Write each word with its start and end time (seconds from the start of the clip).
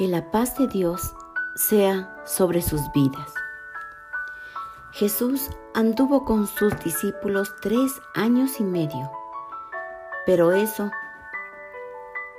que 0.00 0.08
la 0.08 0.30
paz 0.30 0.56
de 0.56 0.66
Dios 0.66 1.14
sea 1.54 2.10
sobre 2.24 2.62
sus 2.62 2.80
vidas. 2.94 3.34
Jesús 4.92 5.50
anduvo 5.74 6.24
con 6.24 6.46
sus 6.46 6.72
discípulos 6.82 7.52
tres 7.60 8.00
años 8.14 8.60
y 8.60 8.64
medio, 8.64 9.10
pero 10.24 10.52
eso 10.54 10.90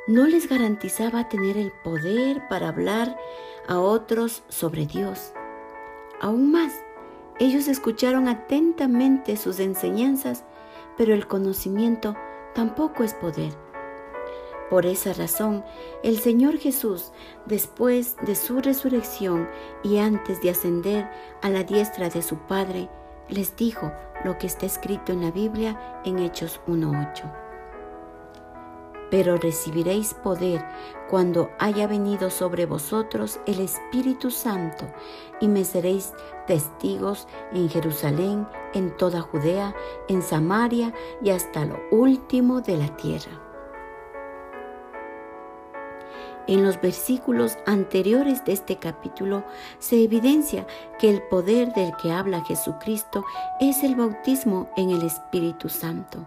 no 0.08 0.26
les 0.26 0.50
garantizaba 0.50 1.30
tener 1.30 1.56
el 1.56 1.72
poder 1.84 2.42
para 2.50 2.70
hablar 2.70 3.16
a 3.68 3.78
otros 3.78 4.42
sobre 4.50 4.88
Dios. 4.88 5.32
Aún 6.20 6.52
más, 6.52 6.74
ellos 7.38 7.68
escucharon 7.68 8.28
atentamente 8.28 9.38
sus 9.38 9.60
enseñanzas, 9.60 10.46
pero 10.98 11.14
el 11.14 11.28
conocimiento 11.28 12.16
tampoco 12.56 13.04
es 13.04 13.14
poder. 13.14 13.54
Por 14.72 14.86
esa 14.86 15.12
razón, 15.12 15.66
el 16.02 16.18
Señor 16.18 16.58
Jesús, 16.58 17.12
después 17.46 18.16
de 18.26 18.36
su 18.36 18.62
resurrección 18.62 19.50
y 19.84 19.98
antes 19.98 20.42
de 20.42 20.50
ascender 20.50 21.12
a 21.42 21.50
la 21.50 21.66
diestra 21.66 22.08
de 22.08 22.22
su 22.22 22.38
Padre, 22.38 22.88
les 23.28 23.54
dijo 23.58 23.92
lo 24.24 24.38
que 24.38 24.48
está 24.48 24.66
escrito 24.66 25.12
en 25.12 25.24
la 25.24 25.32
Biblia 25.32 26.00
en 26.06 26.20
Hechos 26.20 26.62
1.8. 26.68 27.30
Pero 29.10 29.36
recibiréis 29.36 30.14
poder 30.14 30.66
cuando 31.10 31.50
haya 31.60 31.86
venido 31.86 32.30
sobre 32.30 32.66
vosotros 32.66 33.42
el 33.48 33.60
Espíritu 33.60 34.32
Santo 34.32 34.86
y 35.42 35.50
me 35.50 35.66
seréis 35.66 36.14
testigos 36.48 37.28
en 37.52 37.68
Jerusalén, 37.68 38.48
en 38.74 38.96
toda 38.96 39.20
Judea, 39.20 39.76
en 40.08 40.22
Samaria 40.22 40.94
y 41.22 41.32
hasta 41.32 41.66
lo 41.66 41.78
último 41.92 42.62
de 42.62 42.78
la 42.78 42.96
tierra. 42.96 43.51
En 46.48 46.64
los 46.64 46.82
versículos 46.82 47.58
anteriores 47.66 48.44
de 48.46 48.54
este 48.54 48.78
capítulo 48.78 49.44
se 49.80 50.04
evidencia 50.04 50.66
que 51.00 51.10
el 51.10 51.22
poder 51.24 51.74
del 51.74 51.96
que 51.98 52.12
habla 52.12 52.44
Jesucristo 52.44 53.24
es 53.60 53.84
el 53.84 53.96
bautismo 53.96 54.70
en 54.76 54.90
el 54.90 55.04
Espíritu 55.04 55.70
Santo. 55.70 56.26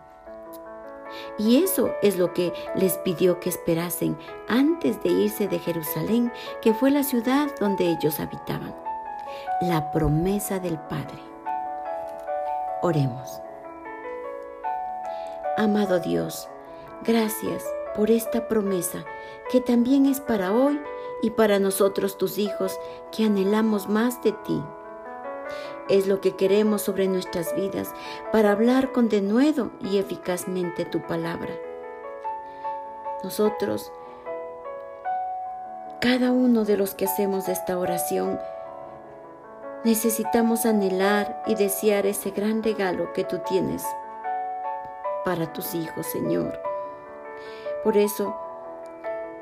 Y 1.39 1.63
eso 1.63 1.93
es 2.03 2.17
lo 2.17 2.33
que 2.33 2.53
les 2.75 2.99
pidió 2.99 3.39
que 3.41 3.49
esperasen 3.49 4.17
antes 4.49 5.03
de 5.03 5.11
irse 5.11 5.47
de 5.49 5.59
Jerusalén, 5.59 6.33
que 6.61 6.75
fue 6.75 6.91
la 6.91 7.03
ciudad 7.03 7.49
donde 7.61 7.91
ellos 7.91 8.21
habitaban. 8.21 8.75
La 9.61 9.91
promesa 9.91 10.59
del 10.59 10.79
Padre. 10.79 11.19
Oremos. 12.83 13.41
Amado 15.57 16.01
Dios, 16.01 16.49
gracias 17.05 17.65
por 17.95 18.11
esta 18.11 18.49
promesa 18.49 19.05
que 19.51 19.61
también 19.61 20.07
es 20.07 20.21
para 20.21 20.53
hoy 20.53 20.81
y 21.23 21.31
para 21.31 21.59
nosotros 21.59 22.19
tus 22.19 22.39
hijos 22.39 22.79
que 23.11 23.25
anhelamos 23.25 23.89
más 23.89 24.23
de 24.23 24.33
ti. 24.33 24.63
Es 25.89 26.07
lo 26.07 26.21
que 26.21 26.35
queremos 26.37 26.83
sobre 26.83 27.09
nuestras 27.09 27.55
vidas 27.55 27.93
para 28.33 28.53
hablar 28.53 28.93
con 28.93 29.09
denuedo 29.09 29.71
y 29.81 29.99
eficazmente 29.99 30.85
tu 30.85 31.03
palabra. 31.03 31.55
Nosotros, 33.23 33.93
cada 36.01 36.31
uno 36.31 36.65
de 36.65 36.77
los 36.77 36.95
que 36.95 37.05
hacemos 37.05 37.49
esta 37.49 37.79
oración, 37.79 38.39
necesitamos 39.85 40.67
anhelar 40.67 41.43
y 41.47 41.55
desear 41.55 42.07
ese 42.07 42.31
gran 42.31 42.63
regalo 42.63 43.13
que 43.13 43.25
tú 43.25 43.41
tienes 43.47 43.85
para 45.25 45.53
tus 45.53 45.75
hijos, 45.75 46.07
Señor. 46.07 46.59
Por 47.85 47.99
eso 47.99 48.35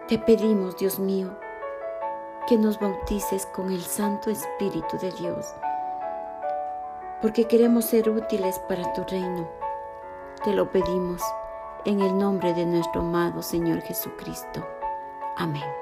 te 0.08 0.18
pedimos, 0.18 0.76
Dios 0.76 0.98
mío, 0.98 1.30
que 2.48 2.58
nos 2.58 2.80
bautices 2.80 3.46
con 3.46 3.70
el 3.70 3.80
Santo 3.82 4.30
Espíritu 4.30 4.98
de 4.98 5.12
Dios, 5.12 5.54
porque 7.20 7.46
queremos 7.46 7.84
ser 7.84 8.10
útiles 8.10 8.58
para 8.68 8.92
tu 8.94 9.04
reino. 9.04 9.48
Te 10.42 10.52
lo 10.52 10.72
pedimos 10.72 11.22
en 11.84 12.00
el 12.00 12.18
nombre 12.18 12.52
de 12.52 12.66
nuestro 12.66 13.02
amado 13.02 13.42
Señor 13.42 13.80
Jesucristo. 13.82 14.66
Amén. 15.36 15.81